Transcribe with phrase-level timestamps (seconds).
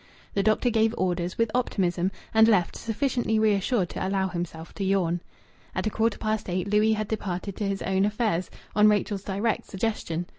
[0.33, 5.21] The doctor gave orders, with optimism, and left, sufficiently reassured to allow himself to yawn.
[5.75, 9.65] At a quarter past eight Louis had departed to his own affairs, on Rachel's direct
[9.67, 10.25] suggestion.